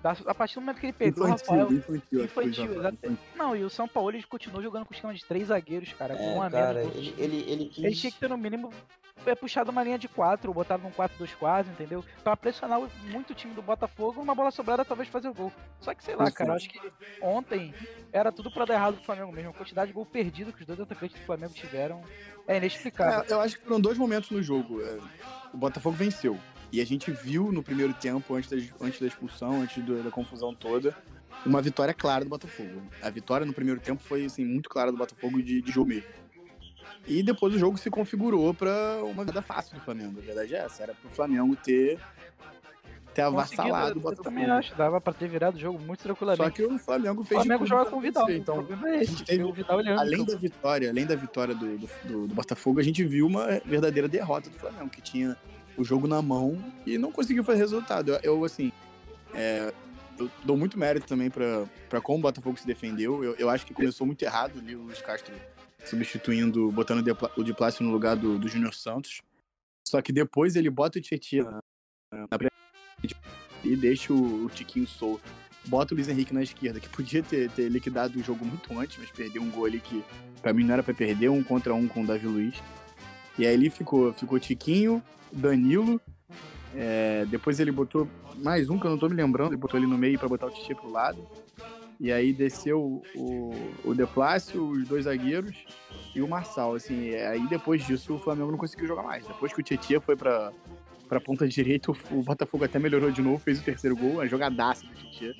[0.04, 1.78] A partir do momento que ele pegou Infantil, o Rafael...
[1.78, 3.18] infantil, Infantil, exato.
[3.36, 6.16] Não, e o São Paulo ele continuou jogando com o esquema de três zagueiros, cara,
[6.16, 6.96] com um É, a cara, menos.
[6.96, 7.84] ele, ele, ele quis...
[7.84, 8.70] Ele tinha que ter no mínimo
[9.26, 12.04] é, puxado uma linha de 4, ou botado num 4-2-4, entendeu?
[12.24, 15.52] Pra pressionar muito o time do Botafogo, uma bola sobrada talvez fazer o gol.
[15.80, 16.80] Só que sei lá, cara, eu acho que
[17.22, 17.74] ontem
[18.12, 19.52] era tudo pra dar errado pro Flamengo mesmo.
[19.52, 22.02] A quantidade de gol perdido que os dois atacantes do Flamengo tiveram
[22.48, 23.24] é inexplicável.
[23.30, 24.82] É, eu acho que foram dois momentos no jogo.
[24.82, 25.00] É,
[25.54, 26.38] O Botafogo venceu.
[26.74, 30.10] E a gente viu no primeiro tempo, antes da, antes da expulsão, antes do- da
[30.10, 30.96] confusão toda,
[31.46, 32.82] uma vitória clara do Botafogo.
[33.02, 36.10] A vitória no primeiro tempo foi assim, muito clara do Botafogo de, de jogo mesmo.
[37.08, 38.72] E depois o jogo se configurou para
[39.04, 40.20] uma vida fácil do Flamengo.
[40.20, 40.82] A verdade é essa.
[40.82, 42.00] Era pro Flamengo ter,
[43.14, 44.52] ter avassalado o eu também Botafogo.
[44.60, 46.54] acho, dava pra ter virado o jogo muito Só tranquilamente.
[46.56, 48.26] que o Flamengo o fez de Flamengo joga com o Vidal.
[48.26, 48.42] vencer.
[48.42, 49.12] Então, o é esse.
[49.12, 52.28] gente teve- o Vidal ele anda além da vitória, além da vitória do, do, do-
[52.28, 55.38] do Botafogo, a gente viu uma verdadeira derrota do Flamengo, que tinha
[55.78, 58.12] o jogo na mão e não conseguiu fazer resultado.
[58.12, 58.72] Eu, eu, assim,
[59.34, 59.74] é,
[60.20, 63.24] eu dou muito mérito também pra como o Botafogo se defendeu.
[63.24, 65.34] Eu, eu acho que começou muito errado ali o Luiz Castro
[65.86, 69.22] substituindo, botando o Depla- o Di Plácio no lugar do, do Júnior Santos.
[69.88, 72.50] Só que depois ele bota o Tietchan na, na
[73.64, 75.24] e deixa o, o Tiquinho solto.
[75.66, 78.98] Bota o Luiz Henrique na esquerda, que podia ter, ter liquidado o jogo muito antes,
[78.98, 80.04] mas perdeu um gol ali que
[80.42, 82.56] pra mim não era pra perder, um contra um com o Davi Luiz.
[83.38, 86.00] E aí ele ficou, ficou Tiquinho, Danilo,
[86.76, 89.88] é, depois ele botou mais um que eu não tô me lembrando, ele botou ali
[89.88, 91.26] no meio pra botar o Tietchan pro lado.
[92.00, 93.54] E aí desceu o,
[93.86, 95.56] o De Plácio, os dois zagueiros
[96.14, 99.26] e o Marçal, assim, aí depois disso o Flamengo não conseguiu jogar mais.
[99.26, 100.52] Depois que o Tietchan foi pra,
[101.08, 104.28] pra ponta direita, o, o Botafogo até melhorou de novo, fez o terceiro gol, a
[104.28, 105.34] jogadaça do Tietchan.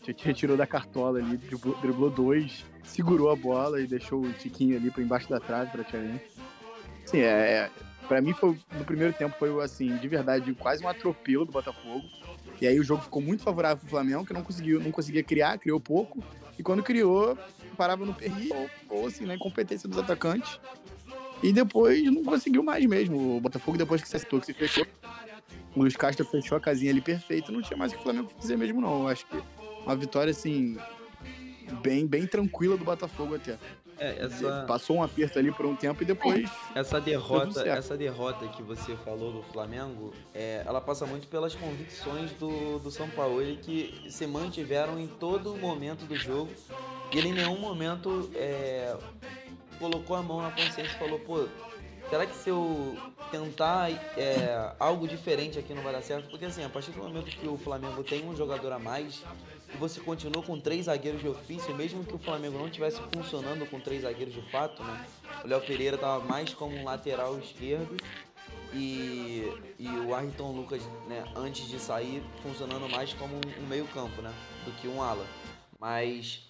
[0.00, 4.32] O Tietchan tirou da cartola ali, driblou, driblou dois, segurou a bola e deixou o
[4.32, 6.24] Tiquinho ali pra embaixo da trave praticamente.
[7.04, 7.70] Assim, é, é,
[8.08, 12.04] pra mim foi, no primeiro tempo foi, assim, de verdade, quase um atropelo do Botafogo.
[12.60, 15.58] E aí o jogo ficou muito favorável pro Flamengo, que não conseguiu, não conseguia criar,
[15.58, 16.22] criou pouco.
[16.58, 17.36] E quando criou,
[17.76, 20.60] parava no perri ou, ou assim, na incompetência dos atacantes.
[21.42, 23.36] E depois não conseguiu mais mesmo.
[23.36, 24.86] O Botafogo, depois que se acertou, que se fechou,
[25.74, 28.30] o Luiz Castro fechou a casinha ali perfeita, não tinha mais o que o Flamengo
[28.38, 29.02] fazer mesmo, não.
[29.02, 29.42] Eu acho que
[29.84, 30.76] uma vitória, assim,
[31.82, 33.58] bem, bem tranquila do Botafogo até.
[34.02, 36.50] É, essa, Passou um aperto ali por um tempo e depois.
[36.74, 41.28] essa Deu tudo derrota, essa derrota que você falou do Flamengo, é, ela passa muito
[41.28, 46.50] pelas convicções do, do São Paulo, que se mantiveram em todo momento do jogo
[47.12, 48.96] e ele em nenhum momento é,
[49.78, 51.46] colocou a mão na consciência e falou, pô,
[52.10, 52.96] será que se eu
[53.30, 56.28] tentar é, algo diferente aqui não vai dar certo?
[56.28, 59.22] Porque assim, a partir do momento que o Flamengo tem um jogador a mais
[59.78, 63.80] você continua com três zagueiros de ofício, mesmo que o Flamengo não estivesse funcionando com
[63.80, 65.06] três zagueiros de fato, né?
[65.44, 67.96] O Léo Pereira tava mais como um lateral esquerdo
[68.72, 69.42] e,
[69.78, 74.32] e o Arrington Lucas, né, antes de sair, funcionando mais como um, um meio-campo, né?
[74.64, 75.26] Do que um ala.
[75.78, 76.44] Mas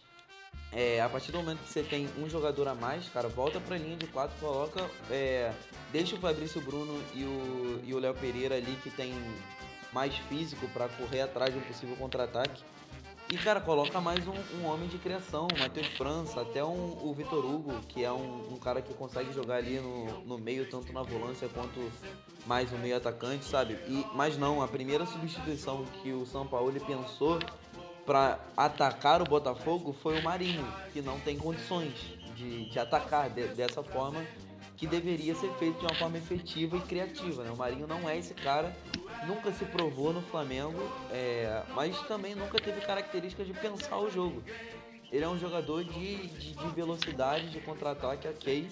[0.73, 3.77] é, a partir do momento que você tem um jogador a mais, cara, volta pra
[3.77, 4.89] linha de quatro, coloca.
[5.11, 5.53] é,
[5.93, 9.13] deixa o Fabrício Bruno e o e o Léo Pereira ali que tem
[9.93, 12.63] mais físico pra correr atrás de um possível contra-ataque.
[13.33, 17.15] E, cara, coloca mais um, um homem de criação, o Matheus França, até um, o
[17.15, 20.93] Vitor Hugo, que é um, um cara que consegue jogar ali no, no meio, tanto
[20.93, 21.81] na volância quanto
[22.47, 23.79] mais um meio atacante, sabe?
[23.89, 27.39] E, mas não, a primeira substituição que o São Paulo pensou
[28.05, 31.95] para atacar o Botafogo foi o Marinho, que não tem condições
[32.37, 34.23] de, de atacar de- dessa forma
[34.83, 37.45] que deveria ser feito de uma forma efetiva e criativa.
[37.45, 37.53] Né?
[37.53, 38.77] O Marinho não é esse cara,
[39.29, 40.77] nunca se provou no Flamengo,
[41.13, 44.43] é, mas também nunca teve características de pensar o jogo.
[45.13, 48.67] Ele é um jogador de, de, de velocidade, de contra-ataque, ok.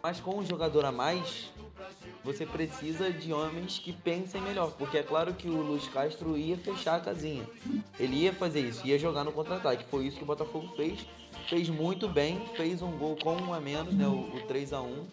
[0.00, 1.50] Mas com um jogador a mais,
[2.22, 4.70] você precisa de homens que pensem melhor.
[4.78, 7.44] Porque é claro que o Luiz Castro ia fechar a casinha.
[7.98, 9.84] Ele ia fazer isso, ia jogar no contra-ataque.
[9.90, 11.04] Foi isso que o Botafogo fez.
[11.48, 14.06] Fez muito bem, fez um gol com um a menos, né?
[14.06, 15.06] O, o 3 a 1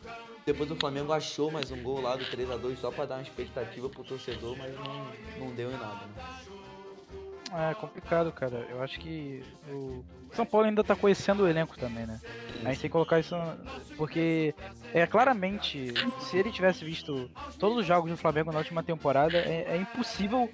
[0.45, 3.15] Depois o Flamengo achou mais um gol lá do 3 a 2 só para dar
[3.15, 6.05] uma expectativa pro torcedor, mas não, não deu em nada.
[6.05, 7.71] Né?
[7.71, 8.67] É complicado, cara.
[8.69, 10.03] Eu acho que o
[10.33, 12.21] São Paulo ainda tá conhecendo o elenco também, né?
[12.63, 13.35] A gente tem que colocar isso.
[13.97, 14.53] Porque
[14.93, 19.65] é claramente, se ele tivesse visto todos os jogos do Flamengo na última temporada, é,
[19.69, 20.47] é impossível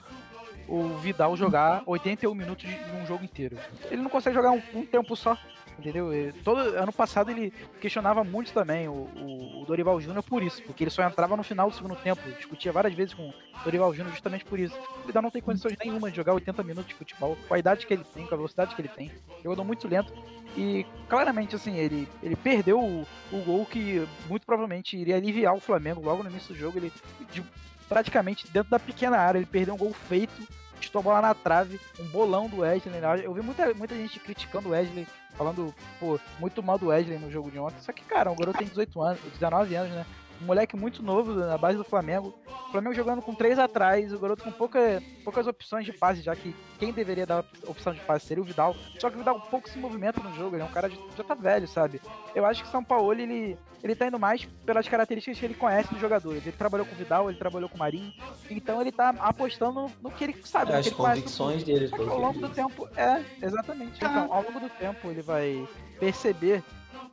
[0.70, 3.58] o Vidal jogar 81 minutos num jogo inteiro.
[3.90, 5.38] Ele não consegue jogar um, um tempo só.
[5.80, 6.14] Entendeu?
[6.14, 10.62] Ele, todo ano passado ele questionava muito também o, o, o Dorival Júnior por isso,
[10.64, 13.94] porque ele só entrava no final do segundo tempo, discutia várias vezes com o Dorival
[13.94, 14.78] Júnior justamente por isso.
[15.04, 17.88] O Vidal não tem condições nenhuma de jogar 80 minutos de futebol, com a idade
[17.88, 19.12] que ele tem, com a velocidade que ele tem,
[19.44, 20.14] jogador muito lento.
[20.56, 25.62] E claramente, assim, ele, ele perdeu o, o gol que muito provavelmente iria aliviar o
[25.62, 26.78] Flamengo logo no início do jogo.
[26.78, 26.92] Ele,
[27.32, 27.44] de,
[27.88, 30.48] praticamente dentro da pequena área, ele perdeu um gol feito
[30.86, 33.00] chutou a bola na trave, um bolão do Wesley.
[33.00, 33.22] Né?
[33.24, 37.32] Eu vi muita, muita gente criticando o Wesley, falando, pô, muito mal do Wesley no
[37.32, 37.80] jogo de ontem.
[37.82, 40.06] Só que, cara, o garoto tem 18 anos, 19 anos, né?
[40.42, 42.34] Um moleque muito novo na base do Flamengo.
[42.68, 46.36] O Flamengo jogando com três atrás, o garoto com pouca, poucas opções de passe, já
[46.36, 48.76] que quem deveria dar opção de passe seria o Vidal.
[48.98, 51.24] Só que o Vidal pouco se movimenta no jogo, ele é um cara de, já
[51.24, 52.02] tá velho, sabe?
[52.34, 55.54] Eu acho que o São Paulo, ele, ele tá indo mais pelas características que ele
[55.54, 56.42] conhece dos jogadores.
[56.42, 58.12] Ele trabalhou com o Vidal, ele trabalhou com o Marinho,
[58.50, 60.74] então ele tá apostando no, no que ele sabe.
[60.74, 61.90] As ele convicções dele.
[61.94, 63.98] Ao longo do tempo, é, exatamente.
[63.98, 65.68] Então, ao longo do tempo, ele vai
[66.00, 66.64] perceber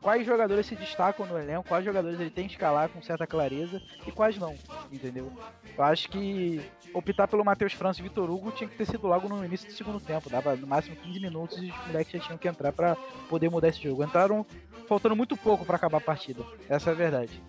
[0.00, 3.82] quais jogadores se destacam no elenco, quais jogadores ele tem que escalar com certa clareza
[4.06, 4.54] e quais não,
[4.92, 5.32] entendeu?
[5.76, 6.60] Eu acho que
[6.94, 9.72] optar pelo Matheus França e Vitor Hugo tinha que ter sido logo no início do
[9.72, 12.96] segundo tempo, dava no máximo 15 minutos e os moleques já tinham que entrar para
[13.28, 14.04] poder mudar esse jogo.
[14.04, 14.46] Entraram
[14.88, 17.42] faltando muito pouco para acabar a partida, essa é a verdade.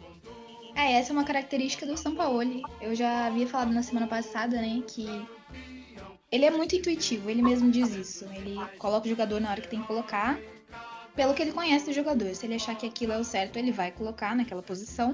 [0.75, 2.61] É, essa é uma característica do Sampaoli.
[2.79, 5.27] Eu já havia falado na semana passada, né, que
[6.31, 8.25] ele é muito intuitivo, ele mesmo diz isso.
[8.33, 10.39] Ele coloca o jogador na hora que tem que colocar
[11.19, 12.33] pelo que ele conhece do jogador.
[12.33, 15.13] Se ele achar que aquilo é o certo, ele vai colocar naquela posição.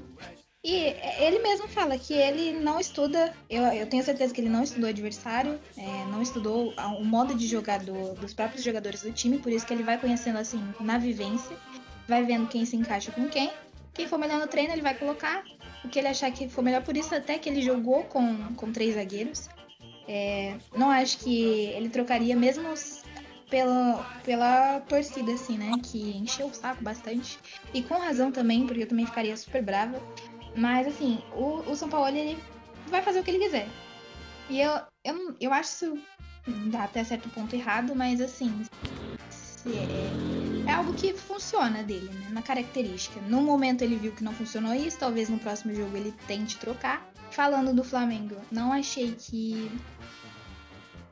[0.62, 4.62] E ele mesmo fala que ele não estuda, eu, eu tenho certeza que ele não
[4.62, 9.40] estudou adversário, é, não estudou o modo de jogar do, dos próprios jogadores do time,
[9.40, 11.56] por isso que ele vai conhecendo assim na vivência,
[12.06, 13.50] vai vendo quem se encaixa com quem.
[13.92, 15.42] Quem for melhor no treino, ele vai colocar
[15.84, 18.70] o que ele achar que for melhor, por isso até que ele jogou com, com
[18.70, 19.48] três zagueiros.
[20.06, 22.68] É, não acho que ele trocaria mesmo
[23.50, 25.72] pela, pela torcida, assim, né?
[25.82, 27.38] Que encheu o saco bastante.
[27.72, 30.00] E com razão também, porque eu também ficaria super brava.
[30.56, 32.38] Mas, assim, o, o São Paulo, ele
[32.88, 33.68] vai fazer o que ele quiser.
[34.48, 35.98] E eu, eu, eu acho isso
[36.78, 38.64] até certo ponto errado, mas, assim,
[39.66, 42.28] é, é algo que funciona dele, né?
[42.30, 43.20] Na característica.
[43.22, 47.06] No momento ele viu que não funcionou isso, talvez no próximo jogo ele tente trocar.
[47.30, 49.70] Falando do Flamengo, não achei que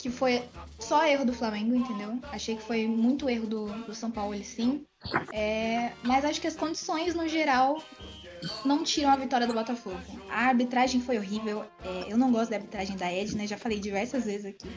[0.05, 0.45] que foi
[0.79, 2.19] só erro do Flamengo, entendeu?
[2.31, 4.85] Achei que foi muito erro do, do São Paulo, sim.
[5.33, 7.83] É, mas acho que as condições, no geral,
[8.67, 9.99] não tiram a vitória do Botafogo.
[10.29, 11.65] A arbitragem foi horrível.
[11.83, 14.69] É, eu não gosto da arbitragem da Edna, já falei diversas vezes aqui.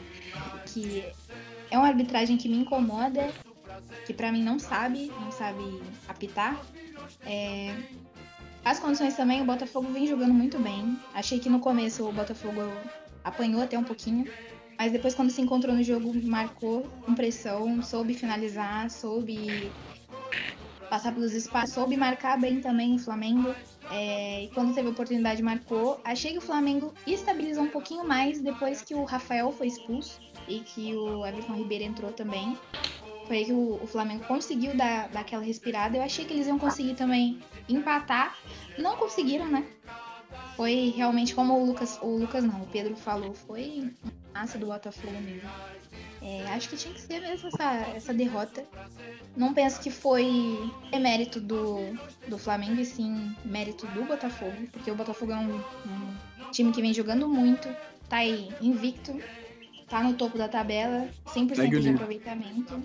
[0.64, 1.04] Que
[1.70, 3.30] é uma arbitragem que me incomoda,
[4.06, 5.62] que para mim não sabe, não sabe
[6.08, 6.58] apitar.
[7.26, 7.76] É,
[8.64, 10.98] as condições também, o Botafogo vem jogando muito bem.
[11.12, 12.62] Achei que no começo o Botafogo
[13.22, 14.26] apanhou até um pouquinho.
[14.78, 19.72] Mas depois, quando se encontrou no jogo, marcou com pressão, soube finalizar, soube
[20.88, 23.54] passar pelos espaços, soube marcar bem também o Flamengo.
[23.90, 26.00] É, e quando teve oportunidade, marcou.
[26.04, 30.60] Achei que o Flamengo estabilizou um pouquinho mais depois que o Rafael foi expulso e
[30.60, 32.56] que o Everton Ribeiro entrou também.
[33.26, 35.96] Foi aí que o, o Flamengo conseguiu dar, dar aquela respirada.
[35.96, 38.38] Eu achei que eles iam conseguir também empatar.
[38.78, 39.66] Não conseguiram, né?
[40.56, 43.92] Foi realmente como o Lucas, o Lucas não, o Pedro falou, foi
[44.38, 45.50] massa do Botafogo mesmo.
[46.22, 48.64] É, acho que tinha que ser mesmo essa, essa derrota.
[49.36, 50.70] Não penso que foi
[51.00, 51.78] mérito do,
[52.28, 56.80] do Flamengo, e sim mérito do Botafogo, porque o Botafogo é um, um time que
[56.80, 57.68] vem jogando muito,
[58.08, 59.20] tá aí invicto,
[59.88, 62.82] tá no topo da tabela, 100% de aproveitamento.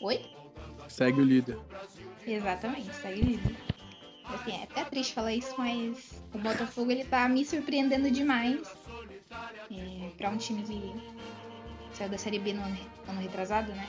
[0.00, 0.24] Oi?
[0.88, 1.58] Segue o líder.
[2.26, 3.56] Exatamente, segue o líder.
[4.24, 8.79] Assim, é até triste falar isso, mas o Botafogo ele tá me surpreendendo demais.
[9.70, 12.76] É, pra um time que saiu da Série B no ano,
[13.08, 13.88] ano retrasado, né?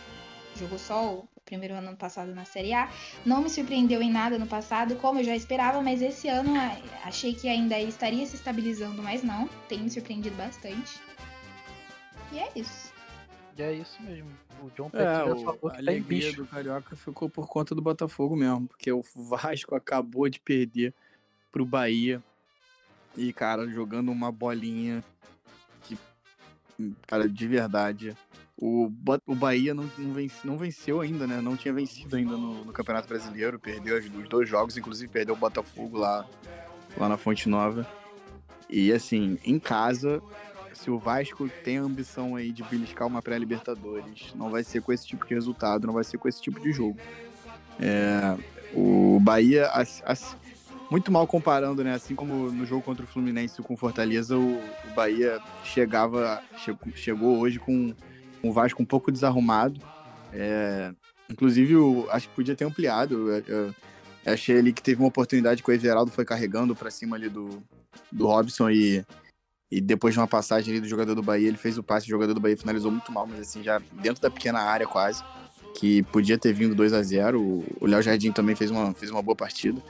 [0.56, 2.90] Jogou só o primeiro ano passado na Série A.
[3.26, 6.54] Não me surpreendeu em nada no passado, como eu já esperava, mas esse ano
[7.04, 9.48] achei que ainda estaria se estabilizando, mas não.
[9.68, 11.00] Tem me surpreendido bastante.
[12.32, 12.94] E é isso.
[13.58, 14.30] E é isso mesmo.
[14.62, 17.82] O John é, o, falou que a tá alegria do Carioca ficou por conta do
[17.82, 20.94] Botafogo mesmo, porque o Vasco acabou de perder
[21.52, 22.22] pro Bahia.
[23.18, 25.04] E, cara, jogando uma bolinha
[27.08, 28.16] cara, de verdade.
[28.58, 28.92] O,
[29.26, 31.42] o Bahia não, não, venci, não venceu ainda, né?
[31.42, 33.60] Não tinha vencido ainda no, no Campeonato Brasileiro.
[33.60, 36.28] Perdeu os dois jogos, inclusive perdeu o Botafogo lá,
[36.98, 37.88] lá na Fonte Nova.
[38.70, 40.22] E, assim, em casa,
[40.74, 44.94] se o Vasco tem a ambição aí de beliscar uma pré-Libertadores, não vai ser com
[44.94, 46.98] esse tipo de resultado, não vai ser com esse tipo de jogo.
[47.80, 48.38] É,
[48.74, 50.38] o Bahia, as, as,
[50.92, 51.94] muito mal comparando, né?
[51.94, 56.94] Assim como no jogo contra o Fluminense com o Fortaleza, o, o Bahia chegava, chegou,
[56.94, 57.96] chegou hoje com
[58.44, 59.80] o Vasco um pouco desarrumado.
[60.34, 60.92] É,
[61.30, 61.76] inclusive,
[62.10, 63.32] acho que podia ter ampliado.
[63.32, 63.76] Eu, eu,
[64.26, 67.30] eu achei ali que teve uma oportunidade que o Everaldo foi carregando para cima ali
[67.30, 67.64] do,
[68.12, 69.04] do Robson e
[69.74, 72.10] e depois de uma passagem ali do jogador do Bahia, ele fez o passe, o
[72.10, 75.24] jogador do Bahia finalizou muito mal, mas assim, já dentro da pequena área quase,
[75.74, 77.40] que podia ter vindo 2 a 0
[77.80, 79.82] O Léo Jardim também fez uma, fez uma boa partida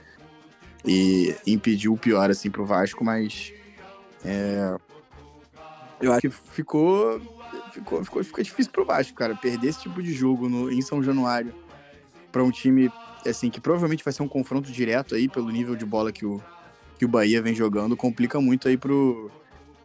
[0.86, 3.54] e impediu o pior assim pro Vasco, mas
[4.26, 4.76] é,
[6.02, 7.20] eu acho que ficou,
[7.72, 11.04] ficou, ficou, ficou difícil pro Vasco, cara, perder esse tipo de jogo no, em São
[11.04, 11.54] Januário
[12.32, 12.92] para um time
[13.26, 16.42] assim que provavelmente vai ser um confronto direto aí pelo nível de bola que o
[16.98, 19.32] que o Bahia vem jogando, complica muito aí pro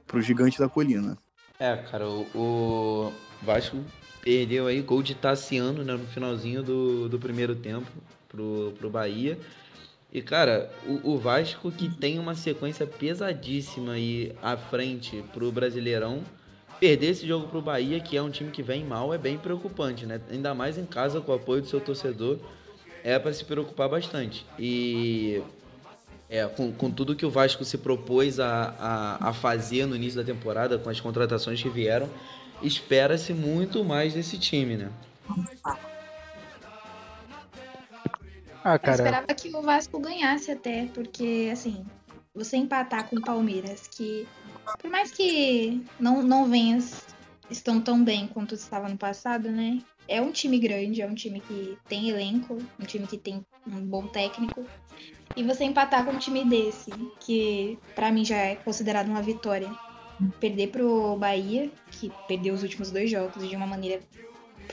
[0.07, 1.17] pro gigante da colina.
[1.59, 3.79] É, cara, o, o Vasco
[4.23, 7.87] perdeu aí gol de Tassiano né, no finalzinho do, do primeiro tempo
[8.29, 9.39] pro, pro Bahia.
[10.17, 16.25] E, cara, o, o Vasco que tem uma sequência pesadíssima aí à frente pro Brasileirão,
[16.81, 20.07] perder esse jogo pro Bahia, que é um time que vem mal, é bem preocupante,
[20.07, 20.19] né?
[20.31, 22.39] Ainda mais em casa com o apoio do seu torcedor,
[23.05, 24.47] é para se preocupar bastante.
[24.59, 25.43] E
[26.31, 30.19] é, com, com tudo que o Vasco se propôs a, a, a fazer no início
[30.19, 32.09] da temporada, com as contratações que vieram,
[32.63, 34.91] espera-se muito mais desse time, né?
[38.67, 38.91] Ah, cara.
[38.91, 41.87] Eu esperava que o Vasco ganhasse até, porque, assim,
[42.35, 44.27] você empatar com o Palmeiras, que
[44.81, 46.77] por mais que não, não venha
[47.49, 49.79] estão tão bem quanto estava no passado, né?
[50.09, 53.87] É um time grande, é um time que tem elenco, um time que tem um
[53.87, 54.65] bom técnico.
[55.37, 59.71] E você empatar com um time desse, que para mim já é considerado uma vitória,
[60.41, 64.03] perder pro Bahia, que perdeu os últimos dois jogos de uma maneira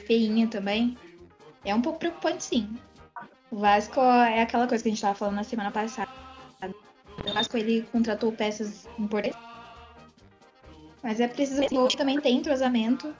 [0.08, 0.98] feinha também,
[1.64, 2.68] é um pouco preocupante sim.
[3.54, 6.10] O Vasco é aquela coisa que a gente tava falando na semana passada.
[7.24, 9.40] O Vasco ele contratou peças importantes,
[11.04, 13.16] mas é preciso que também tem entrosamento.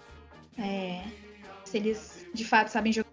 [0.58, 1.04] É,
[1.64, 3.12] se eles de fato sabem jogar.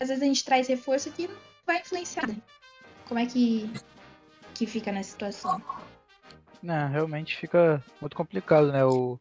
[0.00, 1.28] Às vezes a gente traz reforço que
[1.66, 2.26] vai influenciar.
[2.26, 2.36] Né?
[3.06, 3.70] Como é que,
[4.54, 5.62] que fica nessa situação?
[6.62, 8.82] Não, realmente fica muito complicado, né?
[8.86, 9.20] O,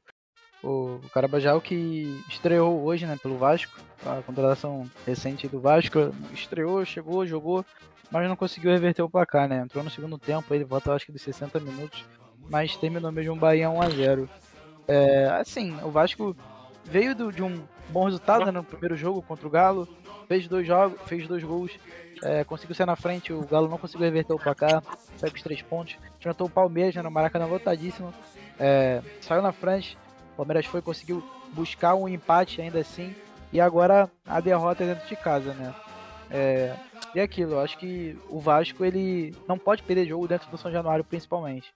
[0.64, 7.26] o Carabajal que estreou hoje, né, pelo Vasco, a contratação recente do Vasco, estreou, chegou,
[7.26, 7.66] jogou,
[8.12, 9.62] mas não conseguiu reverter o placar, né?
[9.62, 12.04] Entrou no segundo tempo, ele voltou acho que dos 60 minutos,
[12.50, 14.30] mas terminou mesmo o Bahia 1 a 0.
[14.88, 16.36] É, assim, o Vasco
[16.84, 19.88] veio do, de um bom resultado né, no primeiro jogo contra o Galo,
[20.28, 21.72] fez dois jogos, fez dois gols,
[22.24, 24.84] é, conseguiu ser na frente, o Galo não conseguiu reverter o placar,
[25.18, 28.14] saiu com os três pontos, enfrentou o Palmeiras né, no Maracanã lotadíssimo,
[28.60, 29.98] é, saiu na frente,
[30.40, 31.22] Palmeiras foi conseguiu
[31.52, 33.14] buscar um empate ainda assim,
[33.52, 35.76] e agora a derrota é dentro de casa, né?
[36.32, 36.74] É,
[37.14, 40.72] e aquilo, eu acho que o Vasco ele não pode perder jogo dentro do São
[40.72, 41.74] Januário principalmente.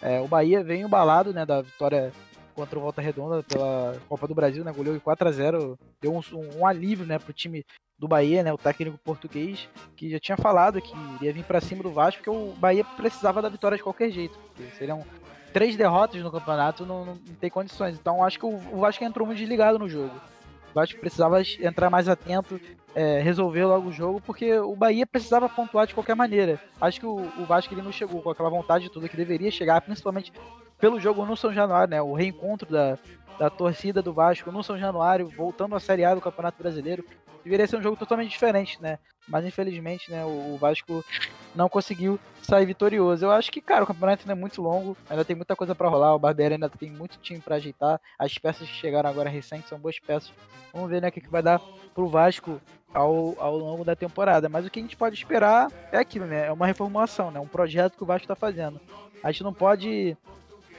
[0.00, 2.12] É, o Bahia vem embalado né, da vitória
[2.54, 4.72] contra o Volta Redonda pela Copa do Brasil, né?
[4.72, 6.20] Goleou 4 a 0 deu um,
[6.58, 7.64] um, alívio, né, pro time
[7.98, 11.82] do Bahia, né, o técnico português, que já tinha falado que iria vir para cima
[11.82, 14.38] do Vasco, porque o Bahia precisava da vitória de qualquer jeito.
[14.78, 15.04] Seriam
[15.56, 17.94] três derrotas no campeonato, não, não, não tem condições.
[17.98, 20.14] Então acho que o, o Vasco entrou muito desligado no jogo.
[20.70, 22.60] O Vasco precisava entrar mais atento,
[22.94, 26.60] é, resolver logo o jogo, porque o Bahia precisava pontuar de qualquer maneira.
[26.78, 29.50] Acho que o, o Vasco ele não chegou com aquela vontade de tudo que deveria
[29.50, 30.30] chegar, principalmente
[30.78, 32.02] pelo jogo no São Januário, né?
[32.02, 32.98] O reencontro da,
[33.38, 37.02] da torcida do Vasco no São Januário, voltando à Série A do Campeonato Brasileiro.
[37.46, 38.98] Deveria ser um jogo totalmente diferente, né?
[39.28, 41.04] Mas infelizmente, né, o Vasco
[41.54, 43.24] não conseguiu sair vitorioso.
[43.24, 45.88] Eu acho que, cara, o campeonato ainda é muito longo, ainda tem muita coisa para
[45.88, 48.00] rolar, o Barbieri ainda tem muito time para ajeitar.
[48.18, 50.32] As peças que chegaram agora recentes são boas peças.
[50.72, 51.60] Vamos ver, né, o que, que vai dar
[51.94, 52.60] pro Vasco
[52.92, 54.48] ao, ao longo da temporada.
[54.48, 56.48] Mas o que a gente pode esperar é aquilo, né?
[56.48, 57.38] É uma reformulação, né?
[57.38, 58.80] Um projeto que o Vasco está fazendo.
[59.22, 60.16] A gente não pode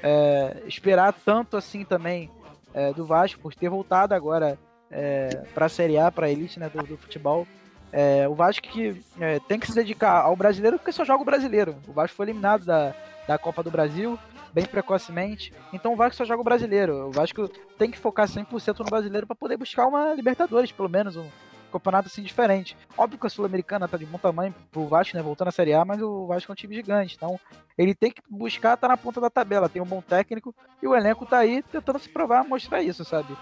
[0.03, 2.29] é, esperar tanto assim também
[2.73, 4.59] é, do Vasco por ter voltado agora
[4.91, 7.47] é, para a Série A, para a elite né, do, do futebol.
[7.91, 11.25] É, o Vasco que é, tem que se dedicar ao brasileiro porque só joga o
[11.25, 11.75] brasileiro.
[11.87, 12.93] O Vasco foi eliminado da,
[13.27, 14.19] da Copa do Brasil
[14.53, 17.07] bem precocemente, então o Vasco só joga o brasileiro.
[17.07, 21.15] O Vasco tem que focar 100% no brasileiro para poder buscar uma Libertadores, pelo menos
[21.15, 21.27] um,
[21.71, 22.75] campeonato assim diferente.
[22.97, 25.23] Óbvio que a Sul-Americana tá de bom tamanho pro Vasco, né?
[25.23, 27.15] Voltando à Série A, mas o Vasco é um time gigante.
[27.15, 27.39] Então,
[27.77, 30.95] ele tem que buscar tá na ponta da tabela, tem um bom técnico e o
[30.95, 33.37] elenco tá aí tentando se provar, mostrar isso, sabe?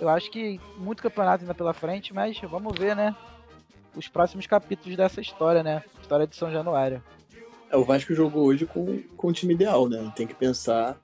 [0.00, 3.14] Eu acho que muito campeonato ainda pela frente, mas vamos ver, né?
[3.94, 5.84] Os próximos capítulos dessa história, né?
[6.00, 7.02] História de São Januário.
[7.70, 10.10] É, o Vasco jogou hoje com, com o time ideal, né?
[10.16, 10.98] Tem que pensar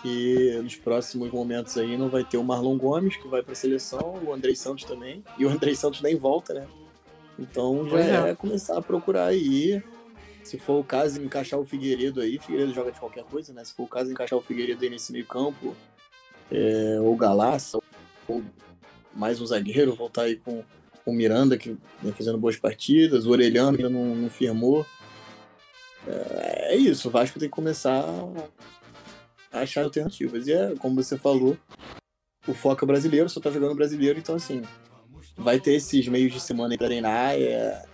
[0.00, 3.56] que nos próximos momentos aí não vai ter o Marlon Gomes, que vai para a
[3.56, 6.66] seleção, o Andrei Santos também, e o Andrei Santos nem volta, né?
[7.38, 8.30] Então já é.
[8.30, 8.34] é.
[8.34, 9.82] começar a procurar aí.
[10.44, 13.64] Se for o caso, encaixar o Figueiredo aí, Figueiredo joga de qualquer coisa, né?
[13.64, 15.74] Se for o caso, encaixar o Figueiredo aí nesse meio campo,
[16.50, 17.78] é, ou Galaça,
[18.28, 18.42] ou
[19.14, 20.62] mais um zagueiro, voltar aí com
[21.04, 24.84] o Miranda, que vem fazendo boas partidas, o Orelhano ainda não, não firmou.
[26.06, 28.04] É, é, isso, o Vasco tem que começar
[29.52, 30.46] a achar alternativas.
[30.46, 31.56] E é, como você falou,
[32.46, 34.62] o foco é brasileiro, só tá jogando brasileiro, então assim,
[35.36, 37.34] vai ter esses meios de semana aí pra treinar.
[37.34, 37.84] É,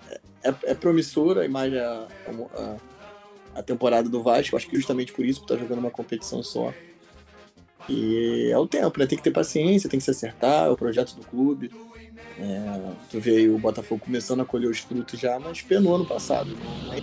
[0.43, 2.09] é, é promissora a imagem, a,
[2.55, 6.43] a, a, temporada do Vasco, acho que justamente por isso, por tá jogando uma competição
[6.43, 6.73] só.
[7.89, 9.07] E é o tempo, né?
[9.07, 11.71] Tem que ter paciência, tem que se acertar, é o projeto do clube.
[12.39, 16.07] É, tu vê aí o Botafogo começando a colher os frutos já, mas penou ano
[16.07, 16.51] passado.
[16.51, 17.03] Né?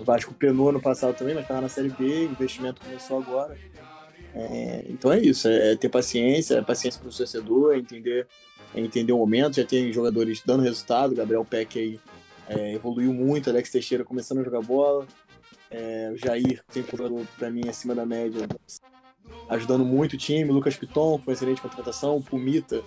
[0.00, 3.56] O Vasco penou ano passado também, mas estava na Série B, o investimento começou agora.
[4.34, 8.26] É, então é isso, é, ter paciência, é paciência para o torcedor, é entender,
[8.74, 12.00] é entender o momento, já tem jogadores dando resultado, Gabriel Peck aí
[12.48, 15.06] é, evoluiu muito, Alex Teixeira começando a jogar bola,
[15.70, 18.46] é, o Jair, sempre jogador para mim acima da média,
[19.48, 22.82] ajudando muito o time, Lucas Piton foi uma excelente contratação, o Pumita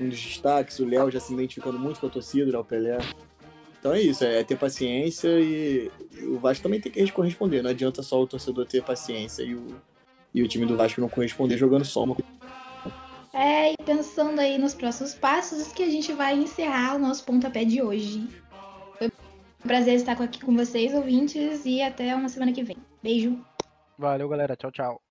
[0.00, 2.98] um dos destaques, o Léo já se identificando muito com a torcida, o Léo Pelé.
[3.78, 5.90] Então é isso, é ter paciência e,
[6.22, 7.62] o Vasco também tem que corresponder.
[7.62, 9.66] Não adianta só o torcedor ter paciência e o,
[10.34, 12.16] e o time do Vasco não corresponder jogando só uma
[13.32, 17.64] É, e pensando aí nos próximos passos, que a gente vai encerrar o nosso pontapé
[17.64, 18.26] de hoje.
[18.98, 22.76] Foi um prazer estar aqui com vocês, ouvintes, e até uma semana que vem.
[23.02, 23.38] Beijo.
[23.98, 24.56] Valeu, galera.
[24.56, 25.05] Tchau, tchau.